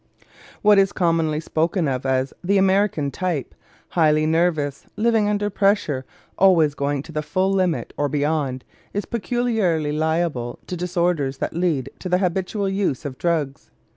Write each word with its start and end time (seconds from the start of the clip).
What 0.63 0.79
is 0.79 0.93
commonly 0.93 1.39
spoken 1.39 1.87
of 1.87 2.07
as 2.07 2.33
the 2.43 2.57
"American 2.57 3.11
type," 3.11 3.53
highly 3.89 4.25
nervous, 4.25 4.87
living 4.95 5.29
under 5.29 5.51
pressure, 5.51 6.05
always 6.39 6.73
going 6.73 7.03
to 7.03 7.11
the 7.11 7.21
full 7.21 7.51
limit, 7.53 7.93
or 7.97 8.09
beyond, 8.09 8.63
is 8.93 9.05
peculiarly 9.05 9.91
liable 9.91 10.57
to 10.65 10.75
disorders 10.75 11.37
that 11.37 11.53
lead 11.53 11.89
to 11.99 12.09
the 12.09 12.17
habitual 12.17 12.67
use 12.67 13.05
of 13.05 13.19
drugs. 13.19 13.69